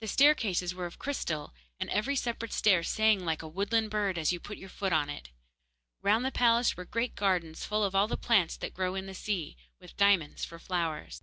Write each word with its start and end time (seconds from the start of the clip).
The 0.00 0.08
staircases 0.08 0.74
were 0.74 0.86
of 0.86 0.98
crystal, 0.98 1.52
and 1.78 1.90
every 1.90 2.16
separate 2.16 2.54
stair 2.54 2.82
sang 2.82 3.26
like 3.26 3.42
a 3.42 3.46
woodland 3.48 3.90
bird 3.90 4.16
as 4.16 4.32
you 4.32 4.40
put 4.40 4.56
your 4.56 4.70
foot 4.70 4.94
on 4.94 5.10
it. 5.10 5.28
Round 6.00 6.24
the 6.24 6.30
palace 6.32 6.74
were 6.74 6.86
great 6.86 7.14
gardens 7.14 7.62
full 7.62 7.84
of 7.84 7.94
all 7.94 8.08
the 8.08 8.16
plants 8.16 8.56
that 8.56 8.72
grow 8.72 8.94
in 8.94 9.04
the 9.04 9.12
sea, 9.12 9.58
with 9.78 9.94
diamonds 9.98 10.46
for 10.46 10.58
flowers. 10.58 11.22